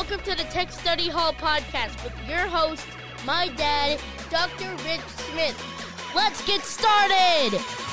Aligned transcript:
Welcome 0.00 0.24
to 0.24 0.34
the 0.34 0.44
Tech 0.44 0.72
Study 0.72 1.10
Hall 1.10 1.34
podcast 1.34 2.02
with 2.02 2.14
your 2.26 2.48
host, 2.48 2.86
my 3.26 3.48
dad, 3.48 4.00
Dr. 4.30 4.70
Rich 4.82 5.06
Smith. 5.28 6.12
Let's 6.16 6.42
get 6.46 6.62
started! 6.62 7.89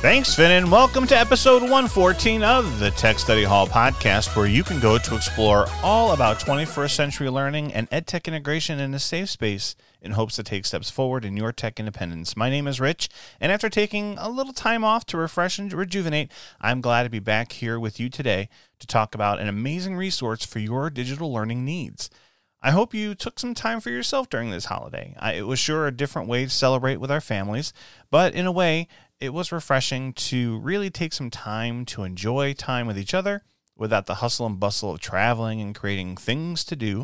Thanks, 0.00 0.32
Finn, 0.32 0.52
and 0.52 0.70
welcome 0.70 1.08
to 1.08 1.18
episode 1.18 1.60
114 1.60 2.44
of 2.44 2.78
the 2.78 2.92
Tech 2.92 3.18
Study 3.18 3.42
Hall 3.42 3.66
podcast, 3.66 4.36
where 4.36 4.46
you 4.46 4.62
can 4.62 4.78
go 4.78 4.96
to 4.96 5.16
explore 5.16 5.66
all 5.82 6.12
about 6.12 6.38
21st 6.38 6.92
century 6.92 7.28
learning 7.28 7.72
and 7.74 7.90
edtech 7.90 8.26
integration 8.26 8.78
in 8.78 8.94
a 8.94 9.00
safe 9.00 9.28
space 9.28 9.74
in 10.00 10.12
hopes 10.12 10.36
to 10.36 10.44
take 10.44 10.66
steps 10.66 10.88
forward 10.88 11.24
in 11.24 11.36
your 11.36 11.50
tech 11.50 11.80
independence. 11.80 12.36
My 12.36 12.48
name 12.48 12.68
is 12.68 12.78
Rich, 12.78 13.08
and 13.40 13.50
after 13.50 13.68
taking 13.68 14.16
a 14.18 14.28
little 14.28 14.52
time 14.52 14.84
off 14.84 15.04
to 15.06 15.16
refresh 15.16 15.58
and 15.58 15.72
rejuvenate, 15.72 16.30
I'm 16.60 16.80
glad 16.80 17.02
to 17.02 17.10
be 17.10 17.18
back 17.18 17.50
here 17.50 17.80
with 17.80 17.98
you 17.98 18.08
today 18.08 18.48
to 18.78 18.86
talk 18.86 19.16
about 19.16 19.40
an 19.40 19.48
amazing 19.48 19.96
resource 19.96 20.46
for 20.46 20.60
your 20.60 20.90
digital 20.90 21.32
learning 21.32 21.64
needs. 21.64 22.08
I 22.60 22.72
hope 22.72 22.92
you 22.92 23.14
took 23.14 23.38
some 23.38 23.54
time 23.54 23.80
for 23.80 23.90
yourself 23.90 24.28
during 24.28 24.50
this 24.50 24.64
holiday. 24.64 25.14
I, 25.18 25.34
it 25.34 25.46
was 25.46 25.60
sure 25.60 25.86
a 25.86 25.92
different 25.92 26.28
way 26.28 26.44
to 26.44 26.50
celebrate 26.50 26.96
with 26.96 27.10
our 27.10 27.20
families, 27.20 27.72
but 28.10 28.34
in 28.34 28.46
a 28.46 28.52
way, 28.52 28.88
it 29.20 29.32
was 29.32 29.52
refreshing 29.52 30.12
to 30.12 30.58
really 30.58 30.90
take 30.90 31.12
some 31.12 31.30
time 31.30 31.84
to 31.86 32.04
enjoy 32.04 32.52
time 32.52 32.86
with 32.86 32.98
each 32.98 33.14
other 33.14 33.42
without 33.76 34.06
the 34.06 34.16
hustle 34.16 34.46
and 34.46 34.60
bustle 34.60 34.92
of 34.92 35.00
traveling 35.00 35.60
and 35.60 35.74
creating 35.74 36.16
things 36.16 36.64
to 36.64 36.76
do. 36.76 37.02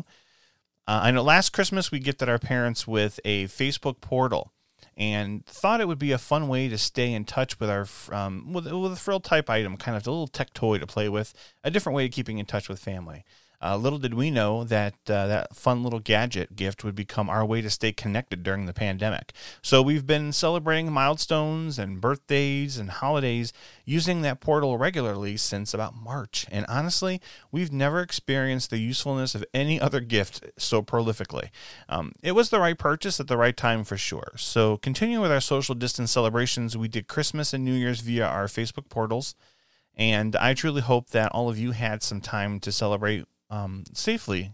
Uh, 0.87 0.99
I 1.03 1.11
know 1.11 1.23
last 1.23 1.49
Christmas 1.49 1.91
we 1.91 1.99
gifted 1.99 2.29
our 2.29 2.39
parents 2.39 2.87
with 2.87 3.19
a 3.25 3.45
Facebook 3.45 4.01
portal 4.01 4.51
and 4.97 5.45
thought 5.45 5.81
it 5.81 5.87
would 5.87 5.99
be 5.99 6.11
a 6.11 6.17
fun 6.17 6.47
way 6.47 6.69
to 6.69 6.77
stay 6.77 7.11
in 7.11 7.25
touch 7.25 7.59
with 7.59 7.69
our 7.69 7.87
um, 8.11 8.53
with, 8.53 8.65
with 8.65 8.93
a 8.93 8.97
frill 8.97 9.19
type 9.19 9.49
item, 9.49 9.77
kind 9.77 9.97
of 9.97 10.05
a 10.07 10.09
little 10.09 10.27
tech 10.27 10.53
toy 10.53 10.77
to 10.77 10.87
play 10.87 11.09
with, 11.09 11.33
a 11.63 11.71
different 11.71 11.95
way 11.95 12.05
of 12.05 12.11
keeping 12.11 12.37
in 12.37 12.45
touch 12.45 12.69
with 12.69 12.79
family. 12.79 13.25
Uh, 13.65 13.75
little 13.75 13.97
did 13.97 14.13
we 14.13 14.29
know 14.29 14.63
that 14.63 14.93
uh, 15.07 15.25
that 15.25 15.55
fun 15.55 15.81
little 15.83 15.99
gadget 15.99 16.55
gift 16.55 16.83
would 16.83 16.93
become 16.93 17.29
our 17.29 17.43
way 17.43 17.61
to 17.61 17.69
stay 17.69 17.91
connected 17.91 18.43
during 18.43 18.67
the 18.67 18.73
pandemic. 18.73 19.33
So 19.63 19.81
we've 19.81 20.05
been 20.05 20.31
celebrating 20.31 20.91
milestones 20.91 21.79
and 21.79 21.99
birthdays 21.99 22.77
and 22.77 22.91
holidays 22.91 23.53
using 23.83 24.21
that 24.21 24.39
portal 24.39 24.77
regularly 24.77 25.35
since 25.35 25.73
about 25.73 25.95
March. 25.95 26.45
And 26.51 26.63
honestly, 26.69 27.19
we've 27.51 27.71
never 27.71 28.01
experienced 28.01 28.69
the 28.69 28.77
usefulness 28.77 29.33
of 29.33 29.43
any 29.51 29.81
other 29.81 29.99
gift 29.99 30.45
so 30.57 30.83
prolifically. 30.83 31.49
Um, 31.89 32.11
it 32.21 32.33
was 32.33 32.51
the 32.51 32.59
right 32.59 32.77
purchase 32.77 33.19
at 33.19 33.27
the 33.27 33.37
right 33.37 33.57
time 33.57 33.83
for 33.83 33.97
sure. 33.97 34.33
So 34.37 34.77
continuing 34.77 35.23
with 35.23 35.31
our 35.31 35.41
social 35.41 35.73
distance 35.73 36.11
celebrations, 36.11 36.77
we 36.77 36.87
did 36.87 37.07
Christmas 37.07 37.51
and 37.51 37.65
New 37.65 37.73
Year's 37.73 38.01
via 38.01 38.27
our 38.27 38.45
Facebook 38.45 38.89
portals. 38.89 39.33
And 39.97 40.35
I 40.35 40.53
truly 40.53 40.81
hope 40.81 41.11
that 41.11 41.31
all 41.31 41.49
of 41.49 41.57
you 41.57 41.71
had 41.71 42.03
some 42.03 42.19
time 42.21 42.59
to 42.59 42.71
celebrate 42.71 43.25
um, 43.49 43.83
safely 43.93 44.53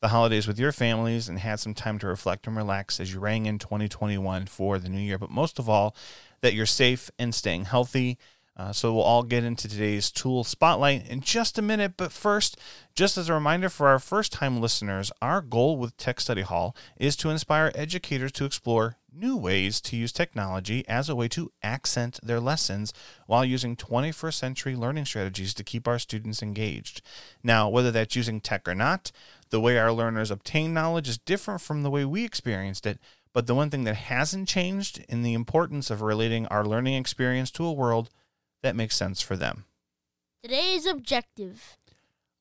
the 0.00 0.08
holidays 0.08 0.46
with 0.46 0.58
your 0.58 0.72
families 0.72 1.28
and 1.28 1.38
had 1.38 1.60
some 1.60 1.74
time 1.74 1.98
to 1.98 2.06
reflect 2.06 2.46
and 2.46 2.56
relax 2.56 2.98
as 3.00 3.12
you 3.12 3.20
rang 3.20 3.46
in 3.46 3.58
2021 3.58 4.46
for 4.46 4.78
the 4.78 4.88
new 4.88 5.00
year. 5.00 5.18
But 5.18 5.30
most 5.30 5.58
of 5.58 5.68
all, 5.68 5.94
that 6.40 6.54
you're 6.54 6.66
safe 6.66 7.10
and 7.18 7.34
staying 7.34 7.66
healthy. 7.66 8.18
Uh, 8.60 8.72
so 8.74 8.92
we'll 8.92 9.02
all 9.02 9.22
get 9.22 9.42
into 9.42 9.66
today's 9.66 10.10
tool 10.10 10.44
spotlight 10.44 11.08
in 11.08 11.22
just 11.22 11.56
a 11.56 11.62
minute. 11.62 11.94
But 11.96 12.12
first, 12.12 12.58
just 12.94 13.16
as 13.16 13.30
a 13.30 13.32
reminder 13.32 13.70
for 13.70 13.88
our 13.88 13.98
first 13.98 14.34
time 14.34 14.60
listeners, 14.60 15.10
our 15.22 15.40
goal 15.40 15.78
with 15.78 15.96
Tech 15.96 16.20
Study 16.20 16.42
Hall 16.42 16.76
is 16.98 17.16
to 17.16 17.30
inspire 17.30 17.72
educators 17.74 18.32
to 18.32 18.44
explore 18.44 18.96
new 19.10 19.34
ways 19.34 19.80
to 19.80 19.96
use 19.96 20.12
technology 20.12 20.86
as 20.86 21.08
a 21.08 21.16
way 21.16 21.26
to 21.28 21.50
accent 21.62 22.20
their 22.22 22.38
lessons 22.38 22.92
while 23.26 23.46
using 23.46 23.76
21st 23.76 24.34
century 24.34 24.76
learning 24.76 25.06
strategies 25.06 25.54
to 25.54 25.64
keep 25.64 25.88
our 25.88 25.98
students 25.98 26.42
engaged. 26.42 27.00
Now, 27.42 27.70
whether 27.70 27.90
that's 27.90 28.14
using 28.14 28.42
tech 28.42 28.68
or 28.68 28.74
not, 28.74 29.10
the 29.48 29.60
way 29.60 29.78
our 29.78 29.90
learners 29.90 30.30
obtain 30.30 30.74
knowledge 30.74 31.08
is 31.08 31.16
different 31.16 31.62
from 31.62 31.82
the 31.82 31.90
way 31.90 32.04
we 32.04 32.26
experienced 32.26 32.84
it. 32.84 32.98
But 33.32 33.46
the 33.46 33.54
one 33.54 33.70
thing 33.70 33.84
that 33.84 33.94
hasn't 33.94 34.48
changed 34.48 35.02
in 35.08 35.22
the 35.22 35.32
importance 35.32 35.88
of 35.88 36.02
relating 36.02 36.46
our 36.48 36.64
learning 36.66 36.94
experience 36.94 37.50
to 37.52 37.64
a 37.64 37.72
world 37.72 38.10
that 38.62 38.76
makes 38.76 38.96
sense 38.96 39.20
for 39.20 39.36
them. 39.36 39.64
Today's 40.42 40.86
objective 40.86 41.76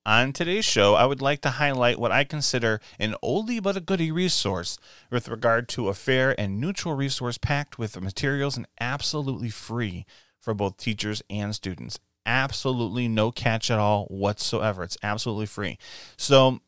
on 0.09 0.33
today's 0.33 0.65
show, 0.65 0.95
I 0.95 1.05
would 1.05 1.21
like 1.21 1.41
to 1.41 1.51
highlight 1.51 1.99
what 1.99 2.11
I 2.11 2.23
consider 2.23 2.81
an 2.97 3.15
oldie 3.23 3.61
but 3.61 3.77
a 3.77 3.81
goodie 3.81 4.11
resource 4.11 4.79
with 5.11 5.27
regard 5.27 5.69
to 5.69 5.87
a 5.87 5.93
fair 5.93 6.33
and 6.39 6.59
neutral 6.59 6.95
resource 6.95 7.37
packed 7.37 7.77
with 7.77 8.01
materials 8.01 8.57
and 8.57 8.65
absolutely 8.79 9.51
free 9.51 10.07
for 10.39 10.55
both 10.55 10.77
teachers 10.77 11.21
and 11.29 11.53
students. 11.53 11.99
Absolutely 12.25 13.07
no 13.07 13.31
catch 13.31 13.69
at 13.69 13.77
all 13.77 14.05
whatsoever. 14.05 14.83
It's 14.83 14.97
absolutely 15.03 15.45
free. 15.45 15.77
So, 16.17 16.61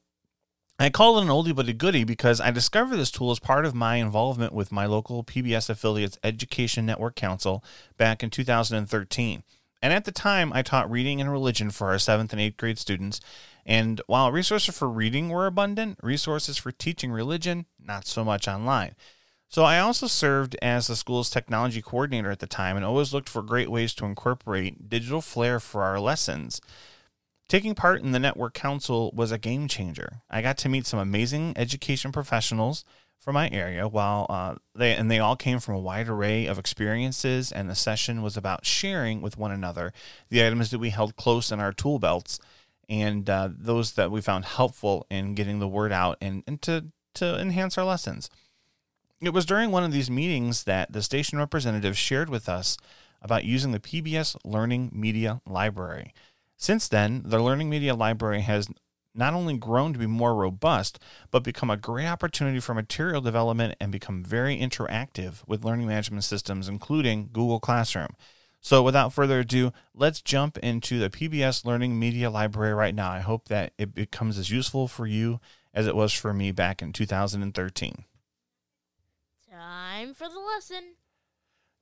I 0.80 0.90
call 0.90 1.20
it 1.20 1.24
an 1.24 1.28
oldie 1.28 1.56
but 1.56 1.70
a 1.70 1.74
goodie 1.74 2.04
because 2.04 2.42
I 2.42 2.50
discovered 2.52 2.98
this 2.98 3.12
tool 3.12 3.32
as 3.32 3.40
part 3.40 3.66
of 3.66 3.76
my 3.76 3.98
involvement 3.98 4.54
with 4.54 4.72
my 4.72 4.86
local 4.86 5.24
PBS 5.24 5.70
affiliate's 5.70 6.18
Education 6.24 6.86
Network 6.86 7.16
Council 7.16 7.64
back 7.98 8.24
in 8.24 8.30
2013. 8.30 9.44
And 9.84 9.94
at 9.94 10.06
the 10.06 10.12
time, 10.12 10.52
I 10.54 10.62
taught 10.62 10.90
reading 10.92 11.20
and 11.20 11.31
religion 11.31 11.72
for 11.72 11.90
our 11.90 12.00
seventh 12.00 12.34
and 12.34 12.42
eighth 12.42 12.58
grade 12.58 12.78
students. 12.80 13.20
And 13.66 14.02
while 14.08 14.31
resources 14.31 14.78
for 14.78 14.90
reading 14.90 15.30
were 15.30 15.48
abundant, 15.48 16.00
resources 16.02 16.58
for 16.58 16.72
teaching 16.72 17.12
religion, 17.12 17.66
not 17.84 18.06
so 18.06 18.24
much 18.24 18.48
online. 18.48 18.96
So 19.50 19.64
I 19.64 19.80
also 19.80 20.08
served 20.08 20.56
as 20.62 20.88
the 20.88 20.96
school's 20.96 21.30
technology 21.30 21.81
coordinator 21.81 22.31
at 22.31 22.40
the 22.40 22.48
time 22.48 22.78
and 22.78 22.86
always 22.86 23.14
looked 23.14 23.28
for 23.28 23.42
great 23.42 23.70
ways 23.70 23.94
to 23.96 24.06
incorporate 24.06 24.88
digital 24.88 25.22
flair 25.22 25.60
for 25.60 25.84
our 25.84 26.00
lessons. 26.00 26.62
Taking 27.51 27.75
part 27.75 28.01
in 28.01 28.13
the 28.13 28.19
Network 28.19 28.53
Council 28.53 29.12
was 29.13 29.34
a 29.34 29.38
game 29.38 29.67
changer. 29.67 30.22
I 30.29 30.41
got 30.41 30.57
to 30.59 30.69
meet 30.69 30.88
some 30.88 31.01
amazing 31.01 31.51
education 31.57 32.13
professionals 32.13 32.85
from 33.19 33.34
my 33.34 33.50
area 33.50 33.89
while 33.89 34.25
uh, 34.29 34.56
they 34.73 34.95
and 34.95 35.12
they 35.12 35.19
all 35.19 35.35
came 35.35 35.59
from 35.59 35.75
a 35.75 35.79
wide 35.79 36.07
array 36.07 36.45
of 36.45 36.57
experiences 36.57 37.51
and 37.51 37.69
the 37.69 37.75
session 37.75 38.22
was 38.22 38.38
about 38.38 38.66
sharing 38.66 39.22
with 39.22 39.38
one 39.38 39.51
another 39.51 39.91
the 40.29 40.41
items 40.47 40.72
that 40.72 40.79
we 40.79 40.91
held 40.91 41.17
close 41.17 41.51
in 41.51 41.59
our 41.59 41.73
tool 41.73 42.00
belts 42.00 42.39
and 42.88 43.29
uh, 43.29 43.50
those 43.51 43.95
that 43.95 44.12
we 44.12 44.22
found 44.22 44.45
helpful 44.45 45.06
in 45.09 45.35
getting 45.35 45.59
the 45.59 45.68
word 45.68 45.91
out 45.91 46.18
and, 46.22 46.44
and 46.47 46.62
to, 46.62 46.85
to 47.16 47.38
enhance 47.38 47.78
our 47.78 47.83
lessons 47.83 48.29
it 49.19 49.33
was 49.33 49.45
during 49.45 49.72
one 49.72 49.83
of 49.83 49.91
these 49.91 50.09
meetings 50.09 50.63
that 50.63 50.94
the 50.94 51.03
station 51.03 51.38
representative 51.38 51.97
shared 51.97 52.29
with 52.29 52.47
us 52.47 52.78
about 53.22 53.44
using 53.44 53.73
the 53.73 53.79
pbs 53.79 54.38
learning 54.45 54.89
media 54.94 55.41
library 55.45 56.13
since 56.62 56.88
then 56.88 57.24
the 57.26 57.42
learning 57.42 57.72
media 57.72 57.96
library 57.96 58.42
has 58.42 58.70
not 59.16 59.34
only 59.34 59.58
grown 59.58 59.94
to 59.94 60.00
be 60.00 60.06
more 60.06 60.36
robust, 60.36 61.00
but 61.32 61.44
become 61.44 61.72
a 61.72 61.76
great 61.76 62.06
opportunity 62.06 62.60
for 62.60 62.76
material 62.76 63.20
development 63.20 63.76
and 63.82 63.92
become 63.92 64.24
very 64.24 64.58
interactive 64.58 65.46
with 65.48 65.66
learning 65.66 65.88
management 65.88 66.24
systems, 66.24 66.68
including 66.70 67.30
Google 67.34 67.60
Classroom. 67.60 68.16
So, 68.62 68.84
without 68.84 69.12
further 69.12 69.40
ado, 69.40 69.74
let's 69.96 70.22
jump 70.22 70.60
into 70.60 71.00
the 71.00 71.10
PBS 71.10 71.66
Learning 71.66 71.98
Media 71.98 72.30
Library 72.30 72.76
right 72.76 72.94
now. 72.94 73.10
I 73.10 73.22
hope 73.22 73.48
that 73.48 73.74
it 73.80 73.96
becomes 73.96 74.38
as 74.38 74.52
useful 74.52 74.88
for 74.88 75.08
you 75.08 75.40
as 75.74 75.88
it 75.88 75.96
was 75.96 76.14
for 76.14 76.32
me 76.32 76.52
back 76.52 76.82
in 76.84 76.94
2013. 76.94 78.06
Time 79.50 80.14
for 80.14 80.30
the 80.30 80.40
lesson. 80.40 80.94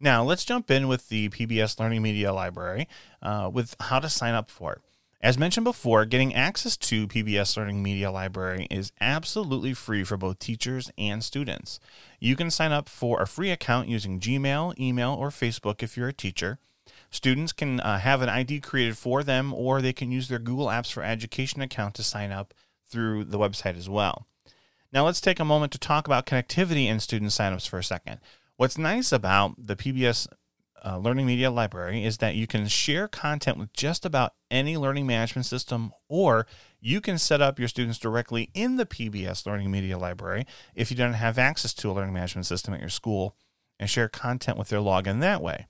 Now, 0.02 0.24
let's 0.24 0.46
jump 0.46 0.72
in 0.72 0.88
with 0.88 1.10
the 1.10 1.28
PBS 1.28 1.78
Learning 1.78 2.02
Media 2.02 2.32
Library 2.32 2.88
uh, 3.22 3.50
with 3.52 3.76
how 3.82 4.00
to 4.00 4.08
sign 4.08 4.34
up 4.34 4.50
for 4.50 4.74
it. 4.74 4.82
As 5.22 5.38
mentioned 5.38 5.66
before, 5.66 6.06
getting 6.06 6.34
access 6.34 6.78
to 6.78 7.06
PBS 7.06 7.58
Learning 7.58 7.84
Media 7.84 8.10
Library 8.10 8.66
is 8.72 8.94
absolutely 9.02 9.74
free 9.74 10.06
for 10.06 10.16
both 10.16 10.40
teachers 10.40 10.90
and 10.98 11.22
students. 11.22 11.82
You 12.22 12.38
can 12.38 12.50
sign 12.50 12.72
up 12.72 12.88
for 12.88 13.22
a 13.22 13.28
free 13.28 13.52
account 13.52 13.90
using 13.90 14.22
Gmail, 14.22 14.80
email, 14.80 15.14
or 15.14 15.30
Facebook 15.30 15.84
if 15.84 15.98
you're 15.98 16.08
a 16.08 16.14
teacher. 16.14 16.60
Students 17.12 17.52
can 17.52 17.82
uh, 17.82 18.00
have 18.00 18.22
an 18.22 18.30
ID 18.30 18.62
created 18.62 18.98
for 18.98 19.22
them, 19.22 19.54
or 19.54 19.82
they 19.82 19.92
can 19.92 20.14
use 20.14 20.30
their 20.30 20.40
Google 20.40 20.68
Apps 20.68 20.94
for 20.94 21.04
Education 21.04 21.62
account 21.62 21.96
to 21.96 22.04
sign 22.04 22.32
up 22.32 22.54
through 22.88 23.26
the 23.26 23.38
website 23.38 23.78
as 23.78 23.90
well. 23.90 24.26
Now, 24.94 25.06
let's 25.06 25.22
take 25.22 25.40
a 25.40 25.46
moment 25.46 25.74
to 25.74 25.78
talk 25.78 26.08
about 26.08 26.26
connectivity 26.26 26.86
and 26.86 27.02
student 27.02 27.32
signups 27.32 27.68
for 27.68 27.78
a 27.78 27.84
second. 27.84 28.20
What's 28.60 28.78
nice 28.78 29.14
about 29.14 29.56
the 29.58 29.78
PBS 29.78 30.28
uh, 30.86 30.98
Learning 30.98 31.26
Media 31.26 31.50
Library 31.50 32.04
is 32.04 32.18
that 32.18 32.36
you 32.36 32.46
can 32.46 32.68
share 32.68 33.08
content 33.08 33.58
with 33.58 33.72
just 33.72 34.06
about 34.06 34.34
any 34.52 34.76
learning 34.76 35.08
management 35.08 35.46
system, 35.46 35.94
or 36.10 36.46
you 36.82 37.00
can 37.00 37.18
set 37.18 37.42
up 37.42 37.58
your 37.58 37.70
students 37.70 37.98
directly 37.98 38.50
in 38.54 38.76
the 38.76 38.86
PBS 38.86 39.46
Learning 39.46 39.72
Media 39.72 39.98
Library 39.98 40.46
if 40.76 40.92
you 40.92 40.98
don't 40.98 41.14
have 41.14 41.38
access 41.38 41.74
to 41.76 41.90
a 41.90 41.94
learning 41.94 42.14
management 42.14 42.48
system 42.48 42.74
at 42.74 42.82
your 42.82 42.90
school 42.90 43.34
and 43.80 43.90
share 43.90 44.10
content 44.10 44.58
with 44.58 44.68
their 44.68 44.82
login 44.82 45.22
that 45.22 45.42
way. 45.42 45.68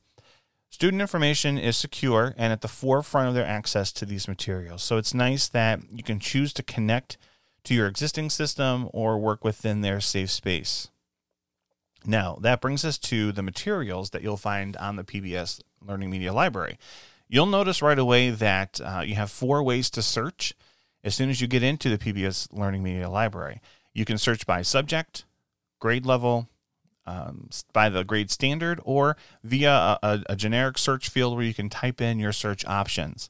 Student 0.72 1.00
information 1.00 1.60
is 1.60 1.78
secure 1.78 2.34
and 2.38 2.52
at 2.52 2.62
the 2.62 2.68
forefront 2.68 3.28
of 3.28 3.36
their 3.36 3.46
access 3.46 3.92
to 3.92 4.06
these 4.08 4.28
materials. 4.28 4.82
So 4.82 4.98
it's 4.98 5.14
nice 5.14 5.48
that 5.50 5.82
you 5.92 6.02
can 6.02 6.20
choose 6.20 6.54
to 6.54 6.64
connect 6.64 7.20
to 7.66 7.76
your 7.76 7.86
existing 7.86 8.32
system 8.32 8.90
or 8.92 9.20
work 9.20 9.44
within 9.44 9.82
their 9.82 10.02
safe 10.02 10.32
space. 10.32 10.90
Now, 12.06 12.38
that 12.42 12.62
brings 12.62 12.86
us 12.86 12.98
to 13.00 13.32
the 13.32 13.44
materials 13.44 14.12
that 14.12 14.22
you'll 14.22 14.38
find 14.38 14.78
on 14.78 14.96
the 14.96 15.04
PBS 15.04 15.62
Learning 15.86 16.10
Media 16.10 16.34
Library. 16.34 16.78
You'll 17.28 17.46
notice 17.46 17.82
right 17.82 18.00
away 18.00 18.32
that 18.32 18.80
uh, 18.84 19.04
you 19.06 19.16
have 19.16 19.30
four 19.30 19.62
ways 19.62 19.90
to 19.92 20.02
search 20.02 20.54
as 21.04 21.16
soon 21.16 21.30
as 21.30 21.42
you 21.42 21.48
get 21.48 21.64
into 21.64 21.96
the 21.96 21.98
PBS 21.98 22.48
Learning 22.52 22.84
Media 22.84 23.10
Library. 23.10 23.62
You 23.94 24.06
can 24.06 24.18
search 24.18 24.46
by 24.46 24.62
subject, 24.62 25.26
grade 25.80 26.06
level, 26.06 26.50
um, 27.06 27.50
by 27.74 27.90
the 27.90 28.04
grade 28.04 28.32
standard, 28.32 28.80
or 28.84 29.18
via 29.44 29.72
a, 29.72 30.00
a, 30.02 30.24
a 30.30 30.36
generic 30.36 30.78
search 30.78 31.10
field 31.10 31.36
where 31.36 31.46
you 31.46 31.54
can 31.54 31.70
type 31.70 32.02
in 32.02 32.20
your 32.20 32.34
search 32.34 32.66
options. 32.66 33.30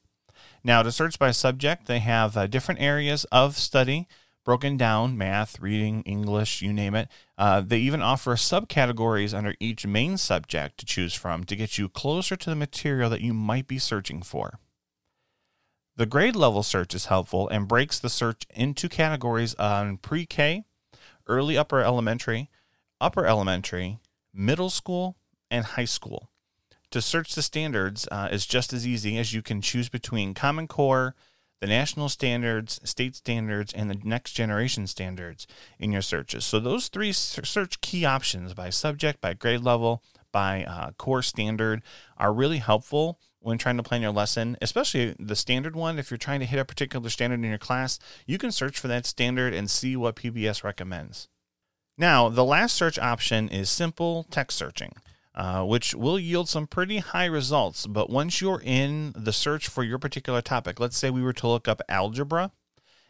Now, 0.63 0.83
to 0.83 0.91
search 0.91 1.17
by 1.17 1.31
subject, 1.31 1.85
they 1.85 1.99
have 1.99 2.35
uh, 2.35 2.47
different 2.47 2.81
areas 2.81 3.25
of 3.25 3.57
study 3.57 4.07
broken 4.49 4.77
down 4.77 5.15
math, 5.15 5.59
reading, 5.59 6.01
English, 6.07 6.59
you 6.59 6.73
name 6.73 6.95
it. 6.95 7.07
Uh, 7.37 7.61
they 7.61 7.77
even 7.77 8.01
offer 8.01 8.33
subcategories 8.33 9.31
under 9.31 9.53
each 9.59 9.85
main 9.85 10.17
subject 10.17 10.79
to 10.79 10.87
choose 10.87 11.13
from 11.13 11.43
to 11.43 11.55
get 11.55 11.77
you 11.77 11.87
closer 11.87 12.35
to 12.35 12.49
the 12.49 12.55
material 12.55 13.11
that 13.11 13.21
you 13.21 13.31
might 13.31 13.67
be 13.67 13.77
searching 13.77 14.23
for. 14.23 14.57
The 15.97 16.07
grade 16.07 16.35
level 16.35 16.63
search 16.63 16.95
is 16.95 17.05
helpful 17.05 17.47
and 17.49 17.67
breaks 17.67 17.99
the 17.99 18.09
search 18.09 18.47
into 18.49 18.89
categories 18.89 19.53
on 19.53 19.97
pre 19.97 20.25
K, 20.25 20.63
early 21.27 21.55
upper 21.55 21.83
elementary, 21.83 22.49
upper 22.99 23.27
elementary, 23.27 23.99
middle 24.33 24.71
school, 24.71 25.15
and 25.51 25.63
high 25.63 25.85
school. 25.85 26.31
To 26.89 27.03
search 27.03 27.35
the 27.35 27.43
standards 27.43 28.07
uh, 28.11 28.29
is 28.31 28.47
just 28.47 28.73
as 28.73 28.87
easy 28.87 29.15
as 29.19 29.31
you 29.31 29.43
can 29.43 29.61
choose 29.61 29.89
between 29.89 30.33
Common 30.33 30.67
Core, 30.67 31.13
the 31.61 31.67
national 31.67 32.09
standards, 32.09 32.79
state 32.83 33.15
standards, 33.15 33.73
and 33.73 33.89
the 33.89 33.99
next 34.03 34.33
generation 34.33 34.87
standards 34.87 35.45
in 35.77 35.91
your 35.91 36.01
searches. 36.01 36.45
So, 36.45 36.59
those 36.59 36.87
three 36.87 37.11
search 37.11 37.81
key 37.81 38.05
options 38.05 38.53
by 38.53 38.69
subject, 38.69 39.21
by 39.21 39.33
grade 39.33 39.61
level, 39.61 40.03
by 40.31 40.63
uh, 40.63 40.91
core 40.91 41.23
standard 41.23 41.81
are 42.17 42.33
really 42.33 42.59
helpful 42.59 43.19
when 43.39 43.57
trying 43.57 43.77
to 43.77 43.83
plan 43.83 44.01
your 44.01 44.11
lesson, 44.11 44.57
especially 44.61 45.15
the 45.19 45.35
standard 45.35 45.75
one. 45.75 45.97
If 45.97 46.11
you're 46.11 46.17
trying 46.17 46.41
to 46.41 46.45
hit 46.45 46.59
a 46.59 46.65
particular 46.65 47.09
standard 47.09 47.39
in 47.39 47.49
your 47.49 47.57
class, 47.57 47.99
you 48.25 48.37
can 48.37 48.51
search 48.51 48.79
for 48.79 48.87
that 48.87 49.05
standard 49.05 49.53
and 49.53 49.69
see 49.69 49.95
what 49.95 50.15
PBS 50.15 50.63
recommends. 50.63 51.27
Now, 51.97 52.29
the 52.29 52.45
last 52.45 52.75
search 52.75 52.97
option 52.97 53.49
is 53.49 53.69
simple 53.69 54.25
text 54.29 54.57
searching. 54.57 54.93
Uh, 55.39 55.63
which 55.63 55.95
will 55.95 56.19
yield 56.19 56.49
some 56.49 56.67
pretty 56.67 56.97
high 56.97 57.23
results. 57.23 57.87
But 57.87 58.09
once 58.09 58.41
you're 58.41 58.61
in 58.61 59.13
the 59.15 59.31
search 59.31 59.69
for 59.69 59.85
your 59.85 59.97
particular 59.97 60.41
topic, 60.41 60.81
let's 60.81 60.97
say 60.97 61.09
we 61.09 61.21
were 61.21 61.31
to 61.31 61.47
look 61.47 61.65
up 61.65 61.81
algebra, 61.87 62.51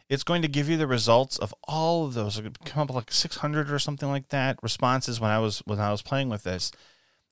it's 0.08 0.22
going 0.22 0.40
to 0.42 0.46
give 0.46 0.68
you 0.68 0.76
the 0.76 0.86
results 0.86 1.38
of 1.38 1.52
all 1.66 2.06
of 2.06 2.14
those. 2.14 2.38
It 2.38 2.64
come 2.64 2.82
up 2.82 2.94
like 2.94 3.10
600 3.10 3.72
or 3.72 3.80
something 3.80 4.08
like 4.08 4.28
that 4.28 4.62
responses 4.62 5.18
when 5.18 5.32
I 5.32 5.40
was 5.40 5.58
when 5.66 5.80
I 5.80 5.90
was 5.90 6.02
playing 6.02 6.28
with 6.28 6.44
this. 6.44 6.70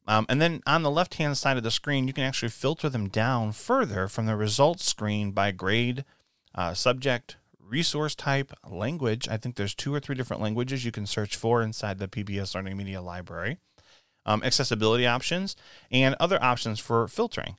Um, 0.09 0.27
and 0.29 0.43
then 0.43 0.63
on 0.67 0.83
the 0.83 0.91
left 0.91 1.15
hand 1.15 1.39
side 1.39 1.57
of 1.57 1.63
the 1.63 1.71
screen, 1.71 2.09
you 2.09 2.13
can 2.13 2.25
actually 2.25 2.49
filter 2.49 2.89
them 2.89 3.09
down 3.09 3.53
further 3.53 4.09
from 4.09 4.27
the 4.27 4.35
results 4.35 4.85
screen 4.85 5.31
by 5.31 5.53
grade, 5.53 6.05
uh, 6.57 6.75
subject, 6.75 7.37
resource 7.61 8.17
type, 8.17 8.53
language. 8.69 9.29
I 9.29 9.37
think 9.37 9.55
there's 9.55 9.77
two 9.77 9.95
or 9.95 10.01
three 10.01 10.17
different 10.17 10.43
languages 10.43 10.85
you 10.85 10.91
can 10.91 11.07
search 11.07 11.37
for 11.37 11.63
inside 11.63 12.01
the 12.01 12.09
PBS 12.09 12.57
Learning 12.57 12.77
Media 12.77 13.01
Library 13.01 13.59
um, 14.29 14.45
accessibility 14.45 15.07
options, 15.07 15.57
and 15.91 16.15
other 16.21 16.41
options 16.43 16.79
for 16.79 17.09
filtering. 17.09 17.57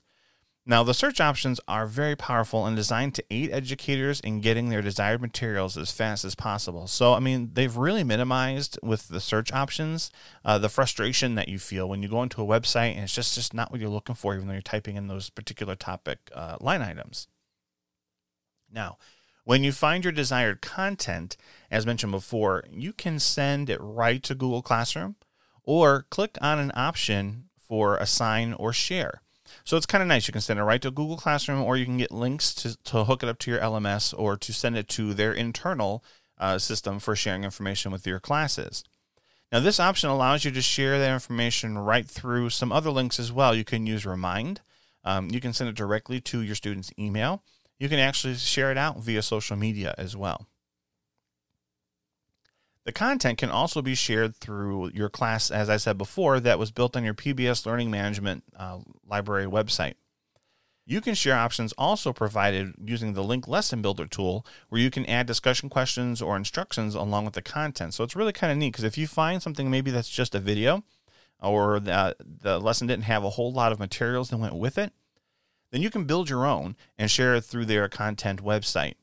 Now, 0.67 0.83
the 0.83 0.93
search 0.93 1.19
options 1.19 1.59
are 1.67 1.87
very 1.87 2.15
powerful 2.15 2.67
and 2.67 2.75
designed 2.75 3.15
to 3.15 3.25
aid 3.31 3.49
educators 3.51 4.19
in 4.19 4.39
getting 4.39 4.69
their 4.69 4.83
desired 4.83 5.19
materials 5.19 5.75
as 5.75 5.91
fast 5.91 6.23
as 6.23 6.35
possible. 6.35 6.85
So, 6.85 7.15
I 7.15 7.19
mean, 7.19 7.49
they've 7.53 7.75
really 7.75 8.03
minimized 8.03 8.77
with 8.83 9.07
the 9.07 9.19
search 9.19 9.51
options 9.51 10.11
uh, 10.45 10.59
the 10.59 10.69
frustration 10.69 11.33
that 11.35 11.49
you 11.49 11.57
feel 11.57 11.89
when 11.89 12.03
you 12.03 12.09
go 12.09 12.21
into 12.21 12.43
a 12.43 12.45
website 12.45 12.93
and 12.93 13.05
it's 13.05 13.15
just, 13.15 13.33
just 13.33 13.51
not 13.51 13.71
what 13.71 13.81
you're 13.81 13.89
looking 13.89 14.13
for, 14.13 14.35
even 14.35 14.45
though 14.45 14.53
you're 14.53 14.61
typing 14.61 14.95
in 14.95 15.07
those 15.07 15.31
particular 15.31 15.75
topic 15.75 16.29
uh, 16.35 16.57
line 16.61 16.83
items. 16.83 17.27
Now, 18.71 18.99
when 19.43 19.63
you 19.63 19.71
find 19.71 20.03
your 20.03 20.13
desired 20.13 20.61
content, 20.61 21.35
as 21.71 21.87
mentioned 21.87 22.11
before, 22.11 22.63
you 22.69 22.93
can 22.93 23.17
send 23.17 23.71
it 23.71 23.79
right 23.81 24.21
to 24.21 24.35
Google 24.35 24.61
Classroom 24.61 25.15
or 25.63 26.05
click 26.09 26.37
on 26.41 26.59
an 26.59 26.71
option 26.75 27.45
for 27.57 27.97
assign 27.97 28.53
or 28.53 28.73
share. 28.73 29.21
So 29.63 29.77
it's 29.77 29.85
kind 29.85 30.01
of 30.01 30.07
nice. 30.07 30.27
You 30.27 30.31
can 30.31 30.41
send 30.41 30.59
it 30.59 30.63
right 30.63 30.81
to 30.81 30.91
Google 30.91 31.17
Classroom, 31.17 31.61
or 31.61 31.77
you 31.77 31.85
can 31.85 31.97
get 31.97 32.11
links 32.11 32.53
to, 32.55 32.77
to 32.85 33.03
hook 33.05 33.23
it 33.23 33.29
up 33.29 33.39
to 33.39 33.51
your 33.51 33.59
LMS 33.59 34.13
or 34.17 34.37
to 34.37 34.53
send 34.53 34.77
it 34.77 34.87
to 34.89 35.13
their 35.13 35.33
internal 35.33 36.03
uh, 36.37 36.57
system 36.57 36.99
for 36.99 37.15
sharing 37.15 37.43
information 37.43 37.91
with 37.91 38.05
your 38.07 38.19
classes. 38.19 38.83
Now, 39.51 39.59
this 39.59 39.79
option 39.79 40.09
allows 40.09 40.45
you 40.45 40.51
to 40.51 40.61
share 40.61 40.99
that 40.99 41.11
information 41.11 41.77
right 41.77 42.05
through 42.05 42.51
some 42.51 42.71
other 42.71 42.91
links 42.91 43.19
as 43.19 43.31
well. 43.31 43.55
You 43.55 43.65
can 43.65 43.87
use 43.87 44.05
Remind. 44.05 44.61
Um, 45.03 45.29
you 45.31 45.39
can 45.39 45.53
send 45.53 45.69
it 45.69 45.75
directly 45.75 46.21
to 46.21 46.41
your 46.41 46.55
student's 46.55 46.91
email. 46.99 47.43
You 47.79 47.89
can 47.89 47.99
actually 47.99 48.35
share 48.35 48.71
it 48.71 48.77
out 48.77 48.99
via 48.99 49.21
social 49.21 49.55
media 49.55 49.95
as 49.97 50.15
well. 50.15 50.47
The 52.85 52.91
content 52.91 53.37
can 53.37 53.49
also 53.49 53.81
be 53.81 53.95
shared 53.95 54.35
through 54.35 54.91
your 54.91 55.09
class, 55.09 55.51
as 55.51 55.69
I 55.69 55.77
said 55.77 55.97
before, 55.97 56.39
that 56.39 56.59
was 56.59 56.71
built 56.71 56.95
on 56.95 57.03
your 57.03 57.13
PBS 57.13 57.65
Learning 57.65 57.91
Management 57.91 58.43
uh, 58.57 58.79
Library 59.07 59.45
website. 59.45 59.95
You 60.85 61.01
can 61.01 61.13
share 61.13 61.35
options 61.35 61.71
also 61.77 62.13
provided 62.13 62.73
using 62.83 63.13
the 63.13 63.23
Link 63.23 63.47
Lesson 63.47 63.83
Builder 63.83 64.07
tool, 64.07 64.43
where 64.69 64.81
you 64.81 64.89
can 64.89 65.05
add 65.05 65.27
discussion 65.27 65.69
questions 65.69 66.19
or 66.19 66.35
instructions 66.35 66.95
along 66.95 67.25
with 67.25 67.35
the 67.35 67.43
content. 67.43 67.93
So 67.93 68.03
it's 68.03 68.15
really 68.15 68.33
kind 68.33 68.51
of 68.51 68.57
neat 68.57 68.71
because 68.71 68.85
if 68.85 68.97
you 68.97 69.05
find 69.05 69.39
something 69.43 69.69
maybe 69.69 69.91
that's 69.91 70.09
just 70.09 70.33
a 70.33 70.39
video 70.39 70.83
or 71.39 71.79
the, 71.79 72.15
the 72.19 72.59
lesson 72.59 72.87
didn't 72.87 73.03
have 73.03 73.23
a 73.23 73.29
whole 73.29 73.53
lot 73.53 73.71
of 73.71 73.77
materials 73.77 74.29
that 74.29 74.37
went 74.37 74.55
with 74.55 74.79
it, 74.79 74.91
then 75.71 75.83
you 75.83 75.91
can 75.91 76.05
build 76.05 76.27
your 76.27 76.47
own 76.47 76.75
and 76.97 77.11
share 77.11 77.35
it 77.35 77.41
through 77.41 77.65
their 77.65 77.87
content 77.87 78.43
website. 78.43 78.95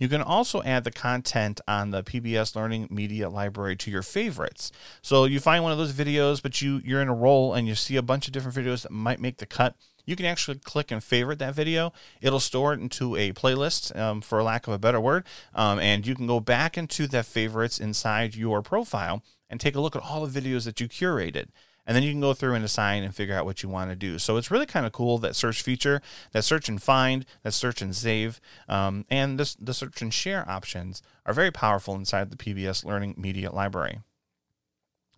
You 0.00 0.08
can 0.08 0.22
also 0.22 0.62
add 0.62 0.84
the 0.84 0.90
content 0.90 1.60
on 1.68 1.90
the 1.90 2.02
PBS 2.02 2.56
Learning 2.56 2.88
Media 2.90 3.28
Library 3.28 3.76
to 3.76 3.90
your 3.90 4.02
favorites. 4.02 4.72
So 5.02 5.26
you 5.26 5.40
find 5.40 5.62
one 5.62 5.72
of 5.72 5.78
those 5.78 5.92
videos, 5.92 6.42
but 6.42 6.62
you 6.62 6.80
you're 6.82 7.02
in 7.02 7.08
a 7.08 7.14
roll 7.14 7.52
and 7.52 7.68
you 7.68 7.74
see 7.74 7.96
a 7.96 8.02
bunch 8.02 8.26
of 8.26 8.32
different 8.32 8.56
videos 8.56 8.82
that 8.82 8.92
might 8.92 9.20
make 9.20 9.36
the 9.36 9.46
cut. 9.46 9.76
You 10.06 10.16
can 10.16 10.24
actually 10.24 10.58
click 10.58 10.90
and 10.90 11.04
favorite 11.04 11.38
that 11.40 11.54
video. 11.54 11.92
It'll 12.22 12.40
store 12.40 12.72
it 12.72 12.80
into 12.80 13.14
a 13.14 13.32
playlist, 13.32 13.94
um, 13.94 14.22
for 14.22 14.42
lack 14.42 14.66
of 14.66 14.72
a 14.72 14.78
better 14.78 15.00
word, 15.00 15.26
um, 15.54 15.78
and 15.78 16.06
you 16.06 16.14
can 16.14 16.26
go 16.26 16.40
back 16.40 16.78
into 16.78 17.06
the 17.06 17.22
favorites 17.22 17.78
inside 17.78 18.34
your 18.34 18.62
profile 18.62 19.22
and 19.50 19.60
take 19.60 19.74
a 19.74 19.80
look 19.80 19.94
at 19.94 20.02
all 20.02 20.24
the 20.24 20.40
videos 20.40 20.64
that 20.64 20.80
you 20.80 20.88
curated 20.88 21.48
and 21.90 21.96
then 21.96 22.04
you 22.04 22.12
can 22.12 22.20
go 22.20 22.34
through 22.34 22.54
and 22.54 22.64
assign 22.64 23.02
and 23.02 23.12
figure 23.12 23.34
out 23.34 23.44
what 23.44 23.64
you 23.64 23.68
want 23.68 23.90
to 23.90 23.96
do. 23.96 24.16
So 24.20 24.36
it's 24.36 24.48
really 24.48 24.64
kind 24.64 24.86
of 24.86 24.92
cool 24.92 25.18
that 25.18 25.34
search 25.34 25.60
feature, 25.60 26.00
that 26.30 26.44
search 26.44 26.68
and 26.68 26.80
find, 26.80 27.26
that 27.42 27.50
search 27.50 27.82
and 27.82 27.96
save, 27.96 28.40
um, 28.68 29.04
and 29.10 29.40
this, 29.40 29.56
the 29.56 29.74
search 29.74 30.00
and 30.00 30.14
share 30.14 30.48
options 30.48 31.02
are 31.26 31.34
very 31.34 31.50
powerful 31.50 31.96
inside 31.96 32.30
the 32.30 32.36
PBS 32.36 32.84
Learning 32.84 33.16
Media 33.18 33.50
Library. 33.50 33.98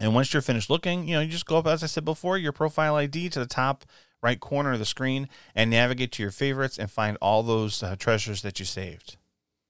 And 0.00 0.14
once 0.14 0.32
you're 0.32 0.40
finished 0.40 0.70
looking, 0.70 1.06
you 1.06 1.14
know, 1.14 1.20
you 1.20 1.28
just 1.28 1.44
go 1.44 1.58
up, 1.58 1.66
as 1.66 1.82
I 1.82 1.88
said 1.88 2.06
before, 2.06 2.38
your 2.38 2.52
profile 2.52 2.94
ID 2.94 3.28
to 3.28 3.38
the 3.38 3.44
top 3.44 3.84
right 4.22 4.40
corner 4.40 4.72
of 4.72 4.78
the 4.78 4.86
screen 4.86 5.28
and 5.54 5.68
navigate 5.70 6.10
to 6.12 6.22
your 6.22 6.32
favorites 6.32 6.78
and 6.78 6.90
find 6.90 7.18
all 7.20 7.42
those 7.42 7.82
uh, 7.82 7.96
treasures 7.98 8.40
that 8.40 8.58
you 8.58 8.64
saved. 8.64 9.18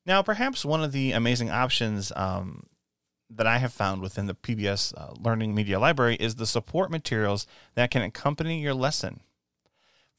Now, 0.06 0.22
perhaps 0.22 0.64
one 0.64 0.84
of 0.84 0.92
the 0.92 1.10
amazing 1.10 1.50
options 1.50 2.12
um, 2.14 2.62
that 3.36 3.46
I 3.46 3.58
have 3.58 3.72
found 3.72 4.02
within 4.02 4.26
the 4.26 4.34
PBS 4.34 4.92
uh, 4.96 5.14
Learning 5.20 5.54
Media 5.54 5.78
Library 5.78 6.16
is 6.16 6.36
the 6.36 6.46
support 6.46 6.90
materials 6.90 7.46
that 7.74 7.90
can 7.90 8.02
accompany 8.02 8.60
your 8.60 8.74
lesson. 8.74 9.20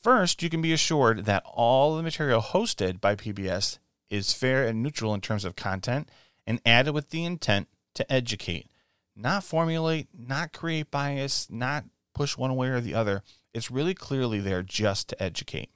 First, 0.01 0.43
you 0.43 0.49
can 0.49 0.61
be 0.61 0.73
assured 0.73 1.25
that 1.25 1.43
all 1.45 1.95
the 1.95 2.03
material 2.03 2.41
hosted 2.41 2.99
by 2.99 3.15
PBS 3.15 3.79
is 4.09 4.33
fair 4.33 4.65
and 4.65 4.83
neutral 4.83 5.13
in 5.13 5.21
terms 5.21 5.45
of 5.45 5.55
content 5.55 6.09
and 6.45 6.61
added 6.65 6.93
with 6.93 7.09
the 7.09 7.23
intent 7.23 7.67
to 7.95 8.11
educate, 8.11 8.67
not 9.15 9.43
formulate, 9.43 10.07
not 10.13 10.51
create 10.51 10.91
bias, 10.91 11.47
not 11.49 11.85
push 12.13 12.37
one 12.37 12.55
way 12.55 12.67
or 12.67 12.81
the 12.81 12.93
other. 12.93 13.23
It's 13.53 13.71
really 13.71 13.93
clearly 13.93 14.39
there 14.39 14.61
just 14.61 15.07
to 15.09 15.23
educate. 15.23 15.69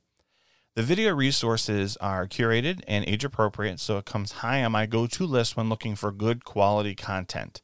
The 0.78 0.84
video 0.84 1.12
resources 1.16 1.98
are 1.98 2.28
curated 2.28 2.84
and 2.88 3.04
age 3.08 3.24
appropriate, 3.24 3.80
so 3.80 3.98
it 3.98 4.06
comes 4.06 4.32
high 4.44 4.64
on 4.64 4.74
my 4.74 4.86
go 4.86 5.08
to 5.08 5.26
list 5.26 5.58
when 5.58 5.70
looking 5.70 5.96
for 5.96 6.12
good 6.12 6.46
quality 6.46 6.94
content. 6.94 7.64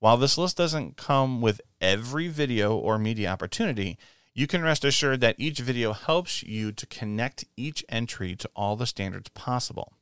While 0.00 0.16
this 0.16 0.36
list 0.36 0.56
doesn't 0.56 0.96
come 0.96 1.40
with 1.40 1.60
every 1.80 2.26
video 2.26 2.76
or 2.76 2.98
media 2.98 3.30
opportunity, 3.30 3.98
you 4.34 4.48
can 4.48 4.62
rest 4.62 4.84
assured 4.84 5.20
that 5.20 5.36
each 5.38 5.60
video 5.60 5.92
helps 5.92 6.42
you 6.42 6.72
to 6.72 6.86
connect 6.86 7.44
each 7.56 7.84
entry 7.88 8.34
to 8.34 8.50
all 8.56 8.74
the 8.74 8.84
standards 8.84 9.28
possible. 9.28 9.92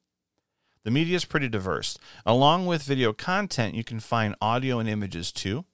The 0.85 0.91
media 0.91 1.17
is 1.17 1.27
pretty 1.27 1.51
diverse. 1.51 1.99
Along 2.25 2.65
with 2.65 2.83
video 2.83 3.13
content, 3.13 3.75
you 3.75 3.85
can 3.85 4.01
find 4.01 4.35
audio 4.41 4.79
and 4.79 4.89
images 4.89 5.33
too. 5.33 5.67